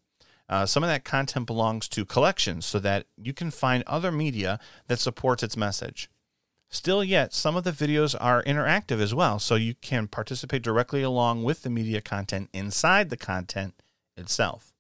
Uh, 0.49 0.66
some 0.66 0.83
of 0.83 0.88
that 0.88 1.04
content 1.04 1.47
belongs 1.47 1.87
to 1.90 2.04
collections 2.04 2.66
so 2.66 2.81
that 2.81 3.07
you 3.16 3.33
can 3.33 3.52
find 3.52 3.85
other 3.87 4.11
media 4.11 4.59
that 4.88 4.99
supports 4.99 5.45
its 5.45 5.57
message. 5.57 6.11
Still, 6.75 7.04
yet, 7.04 7.33
some 7.33 7.54
of 7.54 7.62
the 7.62 7.71
videos 7.71 8.16
are 8.21 8.43
interactive 8.43 9.00
as 9.00 9.14
well, 9.14 9.38
so 9.38 9.54
you 9.54 9.76
can 9.76 10.09
participate 10.09 10.62
directly 10.62 11.02
along 11.02 11.45
with 11.45 11.62
the 11.62 11.71
media 11.71 12.00
content 12.00 12.50
inside 12.52 13.11
the 13.11 13.16
content 13.16 13.75
itself. 14.16 14.73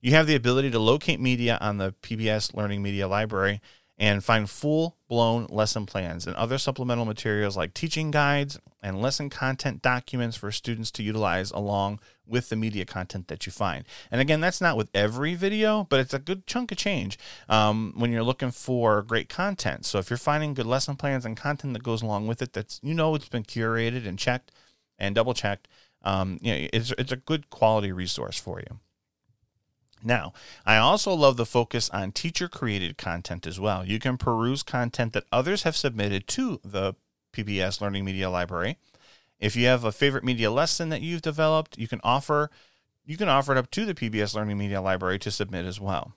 You 0.00 0.10
have 0.10 0.26
the 0.26 0.34
ability 0.34 0.72
to 0.72 0.80
locate 0.80 1.20
media 1.20 1.58
on 1.60 1.78
the 1.78 1.92
PBS 2.02 2.54
Learning 2.54 2.82
Media 2.82 3.06
Library 3.06 3.60
and 3.98 4.22
find 4.22 4.48
full 4.50 4.96
blown 5.08 5.46
lesson 5.48 5.86
plans 5.86 6.26
and 6.26 6.36
other 6.36 6.58
supplemental 6.58 7.04
materials 7.04 7.56
like 7.56 7.72
teaching 7.72 8.10
guides 8.10 8.58
and 8.82 9.00
lesson 9.00 9.30
content 9.30 9.80
documents 9.80 10.36
for 10.36 10.52
students 10.52 10.90
to 10.90 11.02
utilize 11.02 11.50
along 11.50 11.98
with 12.26 12.48
the 12.48 12.56
media 12.56 12.84
content 12.84 13.28
that 13.28 13.46
you 13.46 13.52
find. 13.52 13.84
And 14.10 14.20
again, 14.20 14.40
that's 14.40 14.60
not 14.60 14.76
with 14.76 14.88
every 14.92 15.34
video, 15.34 15.84
but 15.84 16.00
it's 16.00 16.12
a 16.12 16.18
good 16.18 16.46
chunk 16.46 16.72
of 16.72 16.78
change 16.78 17.18
um, 17.48 17.94
when 17.96 18.12
you're 18.12 18.22
looking 18.22 18.50
for 18.50 19.02
great 19.02 19.28
content. 19.28 19.86
So 19.86 19.98
if 19.98 20.10
you're 20.10 20.16
finding 20.18 20.54
good 20.54 20.66
lesson 20.66 20.96
plans 20.96 21.24
and 21.24 21.36
content 21.36 21.72
that 21.72 21.82
goes 21.82 22.02
along 22.02 22.26
with 22.26 22.42
it, 22.42 22.52
that's 22.52 22.80
you 22.82 22.94
know 22.94 23.14
it's 23.14 23.28
been 23.28 23.44
curated 23.44 24.06
and 24.06 24.18
checked 24.18 24.52
and 24.98 25.14
double 25.14 25.34
checked. 25.34 25.68
Um, 26.02 26.38
you 26.42 26.52
know, 26.52 26.68
it's 26.72 26.92
it's 26.98 27.12
a 27.12 27.16
good 27.16 27.48
quality 27.50 27.92
resource 27.92 28.38
for 28.38 28.60
you. 28.60 28.78
Now, 30.02 30.32
I 30.64 30.76
also 30.76 31.12
love 31.14 31.36
the 31.36 31.46
focus 31.46 31.90
on 31.90 32.12
teacher 32.12 32.48
created 32.48 32.98
content 32.98 33.46
as 33.46 33.58
well. 33.58 33.84
You 33.84 33.98
can 33.98 34.18
peruse 34.18 34.62
content 34.62 35.12
that 35.14 35.24
others 35.32 35.62
have 35.62 35.76
submitted 35.76 36.28
to 36.28 36.60
the 36.64 36.94
PBS 37.32 37.80
Learning 37.80 38.04
Media 38.04 38.30
Library. 38.30 38.78
If 39.38 39.56
you 39.56 39.66
have 39.66 39.84
a 39.84 39.92
favorite 39.92 40.24
media 40.24 40.50
lesson 40.50 40.88
that 40.90 41.02
you've 41.02 41.22
developed, 41.22 41.78
you 41.78 41.88
can 41.88 42.00
offer 42.02 42.50
you 43.08 43.16
can 43.16 43.28
offer 43.28 43.52
it 43.52 43.58
up 43.58 43.70
to 43.70 43.84
the 43.84 43.94
PBS 43.94 44.34
Learning 44.34 44.58
Media 44.58 44.82
Library 44.82 45.18
to 45.20 45.30
submit 45.30 45.64
as 45.64 45.80
well. 45.80 46.14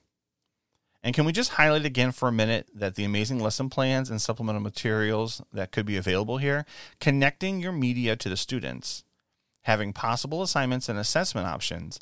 And 1.03 1.15
can 1.15 1.23
we 1.23 1.31
just 1.31 1.51
highlight 1.51 1.85
again 1.85 2.11
for 2.11 2.27
a 2.27 2.31
minute 2.31 2.67
that 2.73 2.95
the 2.95 3.05
amazing 3.05 3.39
lesson 3.39 3.69
plans 3.69 4.09
and 4.09 4.21
supplemental 4.21 4.61
materials 4.61 5.41
that 5.53 5.71
could 5.71 5.85
be 5.85 5.97
available 5.97 6.37
here, 6.37 6.65
connecting 6.99 7.59
your 7.59 7.71
media 7.71 8.15
to 8.17 8.27
the 8.27 8.35
students, 8.35 9.03
having 9.61 9.93
possible 9.93 10.41
assignments 10.41 10.89
and 10.89 10.97
assessment 10.97 11.47
options, 11.47 11.99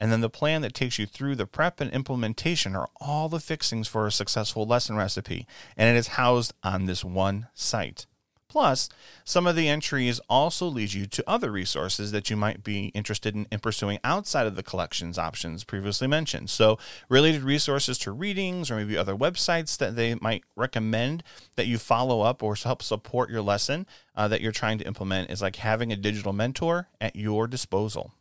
and 0.00 0.12
then 0.12 0.20
the 0.20 0.30
plan 0.30 0.62
that 0.62 0.74
takes 0.74 0.98
you 0.98 1.06
through 1.06 1.36
the 1.36 1.46
prep 1.46 1.80
and 1.80 1.90
implementation 1.90 2.76
are 2.76 2.88
all 3.00 3.28
the 3.28 3.40
fixings 3.40 3.88
for 3.88 4.06
a 4.06 4.12
successful 4.12 4.66
lesson 4.66 4.96
recipe, 4.96 5.46
and 5.76 5.94
it 5.94 5.98
is 5.98 6.08
housed 6.08 6.52
on 6.62 6.86
this 6.86 7.04
one 7.04 7.48
site. 7.54 8.06
Plus, 8.48 8.88
some 9.24 9.46
of 9.46 9.56
the 9.56 9.68
entries 9.68 10.20
also 10.26 10.66
lead 10.66 10.94
you 10.94 11.04
to 11.04 11.24
other 11.28 11.50
resources 11.50 12.12
that 12.12 12.30
you 12.30 12.36
might 12.36 12.64
be 12.64 12.86
interested 12.94 13.34
in, 13.34 13.46
in, 13.52 13.58
pursuing 13.58 13.98
outside 14.02 14.46
of 14.46 14.56
the 14.56 14.62
collections 14.62 15.18
options 15.18 15.64
previously 15.64 16.06
mentioned. 16.06 16.48
So, 16.48 16.78
related 17.10 17.42
resources 17.42 17.98
to 17.98 18.12
readings 18.12 18.70
or 18.70 18.76
maybe 18.76 18.96
other 18.96 19.14
websites 19.14 19.76
that 19.76 19.96
they 19.96 20.14
might 20.14 20.44
recommend 20.56 21.22
that 21.56 21.66
you 21.66 21.76
follow 21.76 22.22
up 22.22 22.42
or 22.42 22.54
help 22.54 22.82
support 22.82 23.28
your 23.28 23.42
lesson 23.42 23.86
uh, 24.16 24.28
that 24.28 24.40
you're 24.40 24.50
trying 24.50 24.78
to 24.78 24.86
implement 24.86 25.30
is 25.30 25.42
like 25.42 25.56
having 25.56 25.92
a 25.92 25.96
digital 25.96 26.32
mentor 26.32 26.88
at 27.02 27.14
your 27.14 27.46
disposal. 27.46 28.14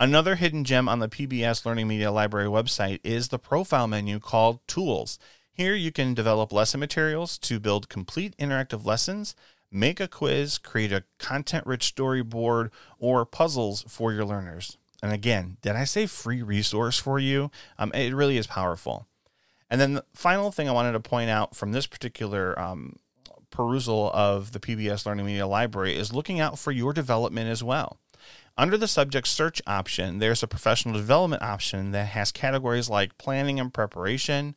Another 0.00 0.36
hidden 0.36 0.64
gem 0.64 0.88
on 0.88 1.00
the 1.00 1.10
PBS 1.10 1.66
Learning 1.66 1.86
Media 1.86 2.10
Library 2.10 2.48
website 2.48 3.00
is 3.04 3.28
the 3.28 3.38
profile 3.38 3.86
menu 3.86 4.18
called 4.18 4.66
Tools. 4.66 5.18
Here 5.52 5.74
you 5.74 5.92
can 5.92 6.14
develop 6.14 6.54
lesson 6.54 6.80
materials 6.80 7.36
to 7.40 7.60
build 7.60 7.90
complete 7.90 8.34
interactive 8.38 8.86
lessons, 8.86 9.34
make 9.70 10.00
a 10.00 10.08
quiz, 10.08 10.56
create 10.56 10.90
a 10.90 11.04
content 11.18 11.66
rich 11.66 11.94
storyboard, 11.94 12.70
or 12.98 13.26
puzzles 13.26 13.84
for 13.88 14.10
your 14.10 14.24
learners. 14.24 14.78
And 15.02 15.12
again, 15.12 15.58
did 15.60 15.76
I 15.76 15.84
say 15.84 16.06
free 16.06 16.40
resource 16.40 16.98
for 16.98 17.18
you? 17.18 17.50
Um, 17.78 17.92
it 17.92 18.14
really 18.14 18.38
is 18.38 18.46
powerful. 18.46 19.06
And 19.68 19.78
then 19.78 19.92
the 19.92 20.04
final 20.14 20.50
thing 20.50 20.66
I 20.66 20.72
wanted 20.72 20.92
to 20.92 21.00
point 21.00 21.28
out 21.28 21.54
from 21.54 21.72
this 21.72 21.86
particular 21.86 22.58
um, 22.58 22.96
perusal 23.50 24.10
of 24.14 24.52
the 24.52 24.60
PBS 24.60 25.04
Learning 25.04 25.26
Media 25.26 25.46
Library 25.46 25.94
is 25.94 26.10
looking 26.10 26.40
out 26.40 26.58
for 26.58 26.72
your 26.72 26.94
development 26.94 27.50
as 27.50 27.62
well. 27.62 27.98
Under 28.56 28.76
the 28.76 28.88
subject 28.88 29.26
search 29.26 29.62
option, 29.66 30.18
there's 30.18 30.42
a 30.42 30.48
professional 30.48 30.94
development 30.94 31.42
option 31.42 31.92
that 31.92 32.08
has 32.08 32.32
categories 32.32 32.90
like 32.90 33.16
planning 33.18 33.58
and 33.58 33.72
preparation, 33.72 34.54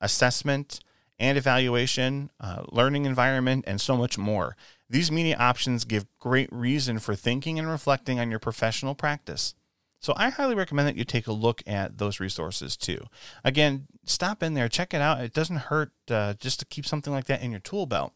assessment 0.00 0.80
and 1.18 1.38
evaluation, 1.38 2.30
uh, 2.40 2.64
learning 2.70 3.04
environment, 3.04 3.64
and 3.66 3.80
so 3.80 3.96
much 3.96 4.18
more. 4.18 4.56
These 4.88 5.10
media 5.10 5.36
options 5.38 5.84
give 5.84 6.06
great 6.18 6.48
reason 6.52 6.98
for 6.98 7.14
thinking 7.14 7.58
and 7.58 7.68
reflecting 7.68 8.18
on 8.18 8.30
your 8.30 8.40
professional 8.40 8.94
practice. 8.94 9.54
So 10.00 10.12
I 10.16 10.28
highly 10.28 10.54
recommend 10.54 10.86
that 10.86 10.96
you 10.96 11.04
take 11.04 11.26
a 11.26 11.32
look 11.32 11.62
at 11.66 11.96
those 11.96 12.20
resources 12.20 12.76
too. 12.76 13.06
Again, 13.42 13.86
stop 14.04 14.42
in 14.42 14.52
there, 14.52 14.68
check 14.68 14.92
it 14.92 15.00
out. 15.00 15.20
It 15.20 15.32
doesn't 15.32 15.56
hurt 15.56 15.92
uh, 16.10 16.34
just 16.34 16.60
to 16.60 16.66
keep 16.66 16.84
something 16.84 17.12
like 17.12 17.24
that 17.24 17.42
in 17.42 17.50
your 17.50 17.60
tool 17.60 17.86
belt. 17.86 18.12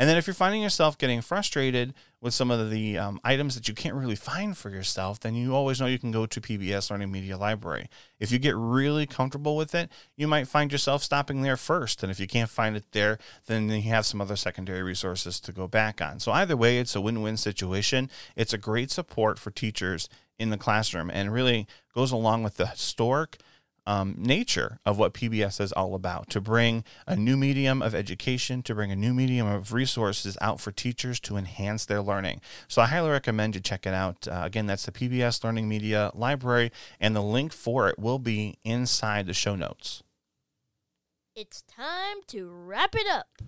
And 0.00 0.08
then 0.08 0.16
if 0.16 0.26
you're 0.26 0.32
finding 0.32 0.62
yourself 0.62 0.96
getting 0.96 1.20
frustrated 1.20 1.92
with 2.22 2.32
some 2.32 2.50
of 2.50 2.70
the 2.70 2.96
um, 2.96 3.20
items 3.22 3.54
that 3.54 3.68
you 3.68 3.74
can't 3.74 3.94
really 3.94 4.16
find 4.16 4.56
for 4.56 4.70
yourself, 4.70 5.20
then 5.20 5.34
you 5.34 5.54
always 5.54 5.78
know 5.78 5.86
you 5.86 5.98
can 5.98 6.10
go 6.10 6.24
to 6.24 6.40
PBS 6.40 6.90
Learning 6.90 7.12
Media 7.12 7.36
Library. 7.36 7.90
If 8.18 8.32
you 8.32 8.38
get 8.38 8.56
really 8.56 9.04
comfortable 9.04 9.58
with 9.58 9.74
it, 9.74 9.92
you 10.16 10.26
might 10.26 10.48
find 10.48 10.72
yourself 10.72 11.02
stopping 11.02 11.42
there 11.42 11.58
first. 11.58 12.02
And 12.02 12.10
if 12.10 12.18
you 12.18 12.26
can't 12.26 12.48
find 12.48 12.78
it 12.78 12.92
there, 12.92 13.18
then 13.44 13.68
you 13.68 13.82
have 13.90 14.06
some 14.06 14.22
other 14.22 14.36
secondary 14.36 14.82
resources 14.82 15.38
to 15.40 15.52
go 15.52 15.68
back 15.68 16.00
on. 16.00 16.18
So 16.18 16.32
either 16.32 16.56
way, 16.56 16.78
it's 16.78 16.96
a 16.96 17.00
win-win 17.02 17.36
situation. 17.36 18.08
It's 18.36 18.54
a 18.54 18.58
great 18.58 18.90
support 18.90 19.38
for 19.38 19.50
teachers 19.50 20.08
in 20.38 20.48
the 20.48 20.56
classroom 20.56 21.10
and 21.10 21.30
really 21.30 21.66
goes 21.94 22.10
along 22.10 22.42
with 22.42 22.56
the 22.56 22.68
historic 22.68 23.36
um, 23.86 24.14
nature 24.16 24.78
of 24.84 24.98
what 24.98 25.14
PBS 25.14 25.60
is 25.60 25.72
all 25.72 25.94
about 25.94 26.28
to 26.30 26.40
bring 26.40 26.84
a 27.06 27.16
new 27.16 27.36
medium 27.36 27.82
of 27.82 27.94
education, 27.94 28.62
to 28.62 28.74
bring 28.74 28.90
a 28.90 28.96
new 28.96 29.12
medium 29.12 29.46
of 29.46 29.72
resources 29.72 30.36
out 30.40 30.60
for 30.60 30.70
teachers 30.70 31.20
to 31.20 31.36
enhance 31.36 31.84
their 31.84 32.02
learning. 32.02 32.40
So 32.68 32.82
I 32.82 32.86
highly 32.86 33.10
recommend 33.10 33.54
you 33.54 33.60
check 33.60 33.86
it 33.86 33.94
out. 33.94 34.28
Uh, 34.28 34.42
again, 34.44 34.66
that's 34.66 34.86
the 34.86 34.92
PBS 34.92 35.42
Learning 35.44 35.68
Media 35.68 36.10
Library, 36.14 36.70
and 37.00 37.14
the 37.14 37.22
link 37.22 37.52
for 37.52 37.88
it 37.88 37.98
will 37.98 38.18
be 38.18 38.58
inside 38.64 39.26
the 39.26 39.34
show 39.34 39.56
notes. 39.56 40.02
It's 41.34 41.62
time 41.62 42.18
to 42.28 42.48
wrap 42.48 42.94
it 42.94 43.06
up. 43.08 43.40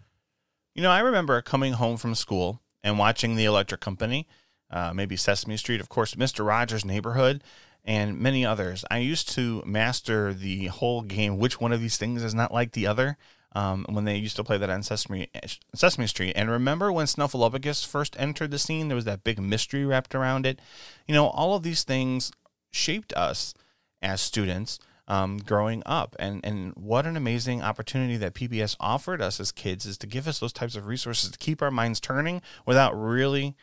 You 0.74 0.82
know, 0.82 0.90
I 0.90 1.00
remember 1.00 1.42
coming 1.42 1.74
home 1.74 1.96
from 1.98 2.14
school 2.14 2.62
and 2.82 2.98
watching 2.98 3.36
The 3.36 3.44
Electric 3.44 3.80
Company, 3.80 4.26
uh, 4.70 4.92
maybe 4.94 5.16
Sesame 5.16 5.56
Street, 5.56 5.80
of 5.80 5.88
course, 5.88 6.14
Mr. 6.14 6.46
Rogers' 6.46 6.84
Neighborhood 6.84 7.42
and 7.84 8.18
many 8.18 8.44
others. 8.46 8.84
I 8.90 8.98
used 8.98 9.28
to 9.30 9.62
master 9.66 10.32
the 10.32 10.66
whole 10.66 11.02
game, 11.02 11.38
which 11.38 11.60
one 11.60 11.72
of 11.72 11.80
these 11.80 11.96
things 11.96 12.22
is 12.22 12.34
not 12.34 12.52
like 12.52 12.72
the 12.72 12.86
other. 12.86 13.16
Um, 13.54 13.84
when 13.88 14.04
they 14.04 14.16
used 14.16 14.36
to 14.36 14.44
play 14.44 14.56
that 14.56 14.70
on 14.70 14.82
Sesame 14.82 15.28
Sesame 15.74 16.06
Street, 16.06 16.32
and 16.34 16.50
remember 16.50 16.90
when 16.90 17.04
Snuffleupagus 17.06 17.86
first 17.86 18.16
entered 18.18 18.50
the 18.50 18.58
scene, 18.58 18.88
there 18.88 18.96
was 18.96 19.04
that 19.04 19.24
big 19.24 19.38
mystery 19.38 19.84
wrapped 19.84 20.14
around 20.14 20.46
it. 20.46 20.58
You 21.06 21.14
know, 21.14 21.26
all 21.26 21.54
of 21.54 21.62
these 21.62 21.84
things 21.84 22.32
shaped 22.70 23.12
us 23.12 23.52
as 24.00 24.22
students 24.22 24.78
um, 25.06 25.36
growing 25.36 25.82
up, 25.84 26.16
and 26.18 26.40
and 26.44 26.72
what 26.76 27.06
an 27.06 27.14
amazing 27.14 27.60
opportunity 27.60 28.16
that 28.16 28.32
PBS 28.32 28.74
offered 28.80 29.20
us 29.20 29.38
as 29.38 29.52
kids 29.52 29.84
is 29.84 29.98
to 29.98 30.06
give 30.06 30.26
us 30.26 30.38
those 30.38 30.54
types 30.54 30.74
of 30.74 30.86
resources 30.86 31.30
to 31.30 31.38
keep 31.38 31.60
our 31.60 31.70
minds 31.70 32.00
turning 32.00 32.40
without 32.64 32.98
really 32.98 33.54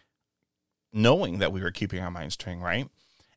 knowing 0.94 1.40
that 1.40 1.52
we 1.52 1.62
were 1.62 1.72
keeping 1.72 2.00
our 2.02 2.12
minds 2.12 2.38
turning, 2.38 2.62
right? 2.62 2.90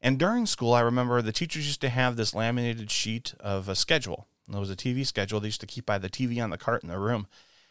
And 0.02 0.18
during 0.18 0.46
school, 0.46 0.74
I 0.74 0.80
remember 0.80 1.22
the 1.22 1.32
teachers 1.32 1.66
used 1.66 1.80
to 1.82 1.88
have 1.88 2.16
this 2.16 2.34
laminated 2.34 2.90
sheet 2.90 3.34
of 3.38 3.68
a 3.68 3.76
schedule. 3.76 4.26
It 4.52 4.58
was 4.58 4.70
a 4.70 4.76
TV 4.76 5.06
schedule 5.06 5.38
they 5.38 5.48
used 5.48 5.60
to 5.60 5.66
keep 5.66 5.86
by 5.86 5.98
the 5.98 6.10
TV 6.10 6.42
on 6.42 6.50
the 6.50 6.58
cart 6.58 6.82
in 6.82 6.88
the 6.88 6.98
room. 6.98 7.28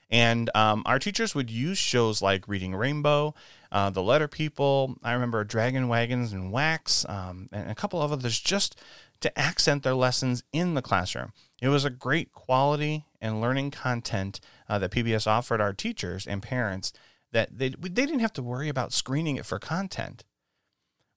And 0.09 0.49
um, 0.55 0.83
our 0.85 0.99
teachers 0.99 1.35
would 1.35 1.49
use 1.49 1.77
shows 1.77 2.21
like 2.21 2.47
Reading 2.47 2.75
Rainbow, 2.75 3.33
uh, 3.71 3.89
The 3.89 4.03
Letter 4.03 4.27
People. 4.27 4.95
I 5.03 5.13
remember 5.13 5.43
Dragon 5.43 5.87
Wagons 5.87 6.33
and 6.33 6.51
Wax, 6.51 7.05
um, 7.07 7.49
and 7.51 7.69
a 7.69 7.75
couple 7.75 8.01
of 8.01 8.11
others 8.11 8.39
just 8.39 8.77
to 9.21 9.39
accent 9.39 9.83
their 9.83 9.93
lessons 9.93 10.43
in 10.51 10.73
the 10.73 10.81
classroom. 10.81 11.31
It 11.61 11.69
was 11.69 11.85
a 11.85 11.89
great 11.89 12.33
quality 12.33 13.05
and 13.21 13.39
learning 13.39 13.71
content 13.71 14.39
uh, 14.67 14.79
that 14.79 14.91
PBS 14.91 15.27
offered 15.27 15.61
our 15.61 15.73
teachers 15.73 16.27
and 16.27 16.41
parents 16.41 16.91
that 17.31 17.57
they, 17.57 17.69
they 17.69 17.87
didn't 17.87 18.19
have 18.19 18.33
to 18.33 18.43
worry 18.43 18.67
about 18.67 18.91
screening 18.93 19.37
it 19.37 19.45
for 19.45 19.59
content. 19.59 20.25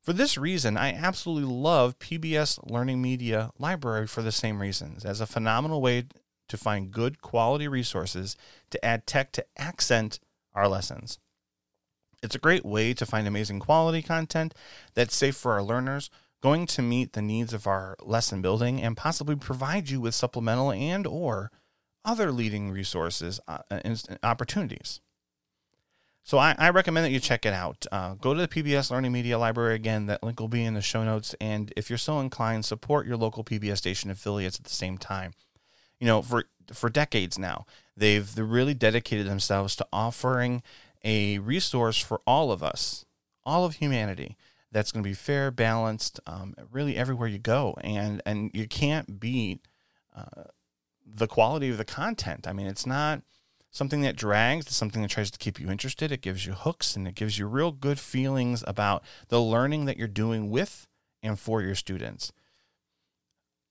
For 0.05 0.13
this 0.13 0.37
reason, 0.37 0.77
I 0.77 0.93
absolutely 0.93 1.51
love 1.51 1.99
PBS 1.99 2.71
Learning 2.71 3.01
Media 3.01 3.51
Library 3.59 4.07
for 4.07 4.21
the 4.21 4.33
same 4.33 4.61
reasons, 4.61 5.03
as 5.03 5.19
a 5.19 5.27
phenomenal 5.27 5.81
way 5.81 6.05
to 6.51 6.59
find 6.59 6.91
good 6.91 7.23
quality 7.23 7.67
resources 7.69 8.37
to 8.69 8.85
add 8.85 9.07
tech 9.07 9.33
to 9.33 9.47
accent 9.57 10.21
our 10.53 10.69
lessons. 10.69 11.19
It's 12.23 12.35
a 12.35 12.39
great 12.39 12.67
way 12.67 12.93
to 12.93 13.07
find 13.07 13.27
amazing 13.27 13.61
quality 13.61 14.03
content 14.03 14.55
that's 14.93 15.17
safe 15.17 15.37
for 15.37 15.53
our 15.53 15.63
learners, 15.63 16.11
going 16.43 16.67
to 16.67 16.83
meet 16.83 17.15
the 17.15 17.23
needs 17.23 17.55
of 17.55 17.67
our 17.67 17.97
lesson 18.03 18.43
building 18.43 18.83
and 18.83 18.99
possibly 18.99 19.37
provide 19.37 19.89
you 19.89 20.03
with 20.03 20.15
supplemental 20.15 20.71
and 20.71 21.07
or 21.07 21.51
other 22.05 22.31
leading 22.31 22.71
resources 22.71 23.41
uh, 23.49 23.59
and 23.71 24.19
opportunities. 24.23 25.01
So 26.27 26.39
I, 26.39 26.55
I, 26.59 26.71
recommend 26.71 27.05
that 27.05 27.11
you 27.11 27.21
check 27.21 27.45
it 27.45 27.53
out. 27.53 27.85
Uh, 27.93 28.15
go 28.15 28.33
to 28.33 28.41
the 28.41 28.49
PBS 28.49 28.91
Learning 28.91 29.13
Media 29.13 29.39
Library 29.39 29.75
again. 29.75 30.07
That 30.07 30.23
link 30.23 30.41
will 30.41 30.49
be 30.49 30.65
in 30.65 30.73
the 30.73 30.81
show 30.81 31.05
notes. 31.05 31.35
And 31.39 31.71
if 31.77 31.91
you're 31.91 31.99
so 31.99 32.19
inclined, 32.19 32.65
support 32.65 33.07
your 33.07 33.19
local 33.19 33.45
PBS 33.45 33.77
station 33.77 34.11
affiliates 34.11 34.59
at 34.59 34.65
the 34.65 34.71
same 34.71 34.97
time. 34.97 35.35
You 36.01 36.07
know, 36.07 36.23
for 36.23 36.45
for 36.73 36.89
decades 36.89 37.39
now, 37.39 37.67
they've 37.95 38.39
really 38.39 38.73
dedicated 38.73 39.27
themselves 39.27 39.77
to 39.77 39.87
offering 39.93 40.63
a 41.05 41.39
resource 41.41 41.99
for 41.99 42.23
all 42.27 42.51
of 42.51 42.63
us, 42.63 43.05
all 43.45 43.67
of 43.67 43.75
humanity, 43.75 44.39
that's 44.75 44.91
going 44.91 45.05
to 45.05 45.09
be 45.09 45.15
fair, 45.15 45.51
balanced, 45.51 46.19
um, 46.27 46.55
really 46.73 46.97
everywhere 46.97 47.29
you 47.29 47.39
go, 47.39 47.77
and 47.83 48.21
and 48.27 48.51
you 48.53 48.67
can't 48.67 49.21
beat 49.21 49.61
uh, 50.17 50.45
the 51.07 51.29
quality 51.29 51.71
of 51.71 51.79
the 51.79 51.85
content. 51.85 52.49
I 52.49 52.53
mean, 52.53 52.67
it's 52.67 52.87
not 52.87 53.23
something 53.75 54.03
that 54.03 54.17
drags, 54.17 54.75
something 54.75 55.03
that 55.03 55.11
tries 55.11 55.33
to 55.33 55.39
keep 55.39 55.59
you 55.59 55.69
interested. 55.69 56.13
It 56.13 56.23
gives 56.23 56.47
you 56.47 56.53
hooks 56.53 56.95
and 56.95 57.09
it 57.09 57.17
gives 57.17 57.39
you 57.39 57.47
real 57.47 57.73
good 57.73 57.99
feelings 57.99 58.63
about 58.67 59.03
the 59.29 59.41
learning 59.41 59.85
that 59.87 59.99
you're 59.99 60.07
doing 60.07 60.49
with 60.49 60.87
and 61.23 61.39
for 61.39 61.61
your 61.61 61.75
students. 61.75 62.33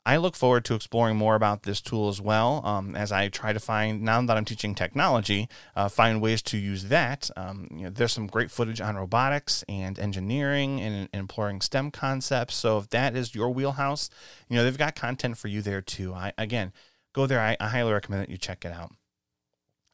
I 0.05 0.17
look 0.17 0.35
forward 0.35 0.65
to 0.65 0.75
exploring 0.75 1.15
more 1.15 1.35
about 1.35 1.63
this 1.63 1.79
tool 1.79 2.09
as 2.09 2.19
well 2.19 2.61
um, 2.65 2.93
as 2.93 3.13
I 3.13 3.29
try 3.29 3.53
to 3.53 3.59
find, 3.61 4.01
now 4.01 4.21
that 4.21 4.35
I'm 4.35 4.43
teaching 4.43 4.75
technology, 4.75 5.47
uh, 5.77 5.87
find 5.87 6.21
ways 6.21 6.41
to 6.41 6.57
use 6.57 6.83
that. 6.85 7.29
Um, 7.37 7.69
you 7.71 7.83
know, 7.85 7.89
there's 7.89 8.11
some 8.11 8.27
great 8.27 8.51
footage 8.51 8.81
on 8.81 8.97
robotics 8.97 9.63
and 9.69 9.97
engineering 9.97 10.81
and, 10.81 11.07
and 11.13 11.19
employing 11.21 11.61
STEM 11.61 11.91
concepts. 11.91 12.55
So 12.55 12.79
if 12.79 12.89
that 12.89 13.15
is 13.15 13.33
your 13.33 13.51
wheelhouse, 13.51 14.09
you 14.49 14.57
know, 14.57 14.65
they've 14.65 14.77
got 14.77 14.95
content 14.95 15.37
for 15.37 15.47
you 15.47 15.61
there 15.61 15.81
too. 15.81 16.13
I, 16.13 16.33
again, 16.37 16.73
go 17.13 17.25
there. 17.25 17.39
I, 17.39 17.55
I 17.61 17.69
highly 17.69 17.93
recommend 17.93 18.23
that 18.23 18.29
you 18.29 18.37
check 18.37 18.65
it 18.65 18.73
out. 18.73 18.91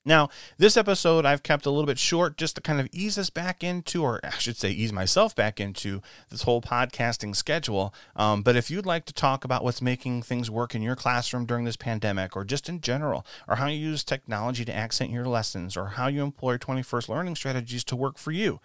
Now, 0.09 0.29
this 0.57 0.75
episode 0.75 1.23
I've 1.23 1.43
kept 1.43 1.67
a 1.67 1.69
little 1.69 1.85
bit 1.85 1.99
short 1.99 2.35
just 2.35 2.55
to 2.55 2.61
kind 2.61 2.79
of 2.79 2.87
ease 2.91 3.19
us 3.19 3.29
back 3.29 3.63
into, 3.63 4.01
or 4.01 4.19
I 4.23 4.31
should 4.39 4.57
say, 4.57 4.71
ease 4.71 4.91
myself 4.91 5.35
back 5.35 5.59
into 5.59 6.01
this 6.31 6.41
whole 6.41 6.63
podcasting 6.63 7.35
schedule. 7.35 7.93
Um, 8.15 8.41
but 8.41 8.55
if 8.55 8.71
you'd 8.71 8.87
like 8.87 9.05
to 9.05 9.13
talk 9.13 9.45
about 9.45 9.63
what's 9.63 9.83
making 9.83 10.23
things 10.23 10.49
work 10.49 10.73
in 10.73 10.81
your 10.81 10.95
classroom 10.95 11.45
during 11.45 11.63
this 11.63 11.77
pandemic, 11.77 12.35
or 12.35 12.43
just 12.43 12.67
in 12.67 12.81
general, 12.81 13.23
or 13.47 13.57
how 13.57 13.67
you 13.67 13.77
use 13.77 14.03
technology 14.03 14.65
to 14.65 14.75
accent 14.75 15.11
your 15.11 15.27
lessons, 15.27 15.77
or 15.77 15.89
how 15.89 16.07
you 16.07 16.23
employ 16.23 16.57
21st 16.57 17.07
learning 17.07 17.35
strategies 17.35 17.83
to 17.83 17.95
work 17.95 18.17
for 18.17 18.31
you, 18.31 18.59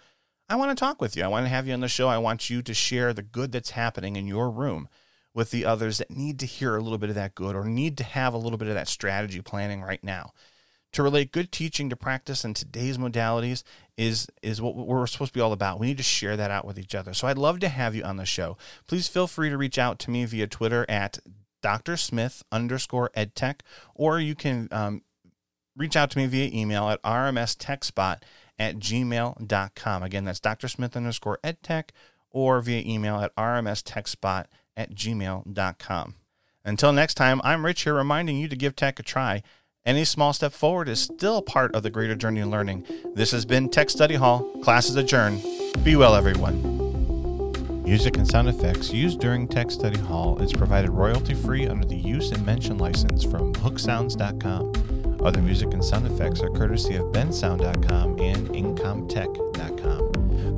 I 0.49 0.55
want 0.55 0.75
to 0.75 0.83
talk 0.83 0.99
with 0.99 1.15
you. 1.15 1.23
I 1.23 1.27
want 1.27 1.45
to 1.45 1.49
have 1.49 1.67
you 1.67 1.75
on 1.75 1.81
the 1.81 1.87
show. 1.87 2.07
I 2.07 2.17
want 2.17 2.49
you 2.49 2.63
to 2.63 2.73
share 2.73 3.13
the 3.13 3.21
good 3.21 3.51
that's 3.51 3.69
happening 3.69 4.15
in 4.15 4.25
your 4.25 4.49
room 4.49 4.89
with 5.35 5.51
the 5.51 5.63
others 5.63 5.99
that 5.99 6.09
need 6.09 6.39
to 6.39 6.47
hear 6.47 6.75
a 6.75 6.81
little 6.81 6.97
bit 6.97 7.09
of 7.09 7.15
that 7.15 7.35
good 7.35 7.55
or 7.55 7.65
need 7.65 7.99
to 7.99 8.03
have 8.03 8.33
a 8.33 8.39
little 8.39 8.57
bit 8.57 8.67
of 8.67 8.73
that 8.73 8.87
strategy 8.87 9.43
planning 9.43 9.83
right 9.83 10.03
now 10.03 10.31
to 10.95 11.03
relate 11.03 11.33
good 11.33 11.51
teaching 11.51 11.89
to 11.89 11.95
practice 11.97 12.45
in 12.45 12.53
today's 12.53 12.97
modalities 12.97 13.63
is 13.97 14.27
is 14.41 14.61
what 14.61 14.75
we're 14.75 15.05
supposed 15.07 15.33
to 15.33 15.37
be 15.37 15.41
all 15.41 15.51
about. 15.51 15.77
We 15.77 15.87
need 15.87 15.97
to 15.97 16.03
share 16.03 16.37
that 16.37 16.51
out 16.51 16.65
with 16.65 16.79
each 16.79 16.95
other. 16.95 17.13
So 17.13 17.27
I'd 17.27 17.37
love 17.37 17.59
to 17.59 17.67
have 17.67 17.95
you 17.95 18.03
on 18.03 18.15
the 18.15 18.25
show. 18.25 18.57
Please 18.87 19.09
feel 19.09 19.27
free 19.27 19.49
to 19.49 19.57
reach 19.57 19.77
out 19.77 19.99
to 19.99 20.11
me 20.11 20.23
via 20.23 20.47
Twitter 20.47 20.85
at 20.87 21.19
Dr. 21.61 21.97
Smith 21.97 22.43
underscore 22.49 23.09
edtech, 23.09 23.59
or 23.93 24.21
you 24.21 24.35
can 24.35 24.69
um, 24.71 25.01
reach 25.75 25.97
out 25.97 26.11
to 26.11 26.17
me 26.17 26.27
via 26.27 26.49
email 26.53 26.87
at 26.87 27.03
rmstechspot 27.03 28.21
at 28.57 28.77
gmail.com. 28.77 30.03
Again, 30.03 30.23
that's 30.23 30.39
Dr. 30.39 30.69
Smith 30.69 30.95
underscore 30.95 31.39
edtech, 31.43 31.89
or 32.29 32.61
via 32.61 32.81
email 32.85 33.19
at 33.19 33.35
rmstechspot 33.35 34.45
at 34.77 34.95
gmail.com. 34.95 36.15
Until 36.63 36.93
next 36.93 37.15
time, 37.15 37.41
I'm 37.43 37.65
Rich 37.65 37.81
here 37.81 37.95
reminding 37.95 38.37
you 38.37 38.47
to 38.47 38.55
give 38.55 38.77
tech 38.77 38.97
a 38.97 39.03
try. 39.03 39.43
Any 39.85 40.03
small 40.03 40.33
step 40.33 40.51
forward 40.51 40.89
is 40.89 40.99
still 40.99 41.43
part 41.43 41.75
of 41.75 41.83
the 41.83 41.91
greater 41.91 42.15
journey 42.15 42.39
in 42.41 42.49
learning. 42.49 42.85
This 43.13 43.29
has 43.29 43.45
been 43.45 43.69
Tech 43.69 43.91
Study 43.91 44.15
Hall. 44.15 44.41
Classes 44.63 44.95
adjourned. 44.95 45.43
Be 45.83 45.95
well, 45.95 46.15
everyone. 46.15 47.83
Music 47.83 48.17
and 48.17 48.27
sound 48.27 48.49
effects 48.49 48.91
used 48.91 49.19
during 49.19 49.47
Tech 49.47 49.69
Study 49.69 49.99
Hall 49.99 50.41
is 50.41 50.51
provided 50.51 50.89
royalty 50.89 51.35
free 51.35 51.67
under 51.67 51.85
the 51.85 51.95
use 51.95 52.31
and 52.31 52.43
mention 52.43 52.79
license 52.79 53.23
from 53.23 53.53
hooksounds.com. 53.53 55.21
Other 55.23 55.41
music 55.43 55.71
and 55.71 55.85
sound 55.85 56.07
effects 56.07 56.41
are 56.41 56.49
courtesy 56.49 56.95
of 56.95 57.11
bensound.com 57.11 58.19
and 58.19 58.49
incompetech.com. 58.49 60.04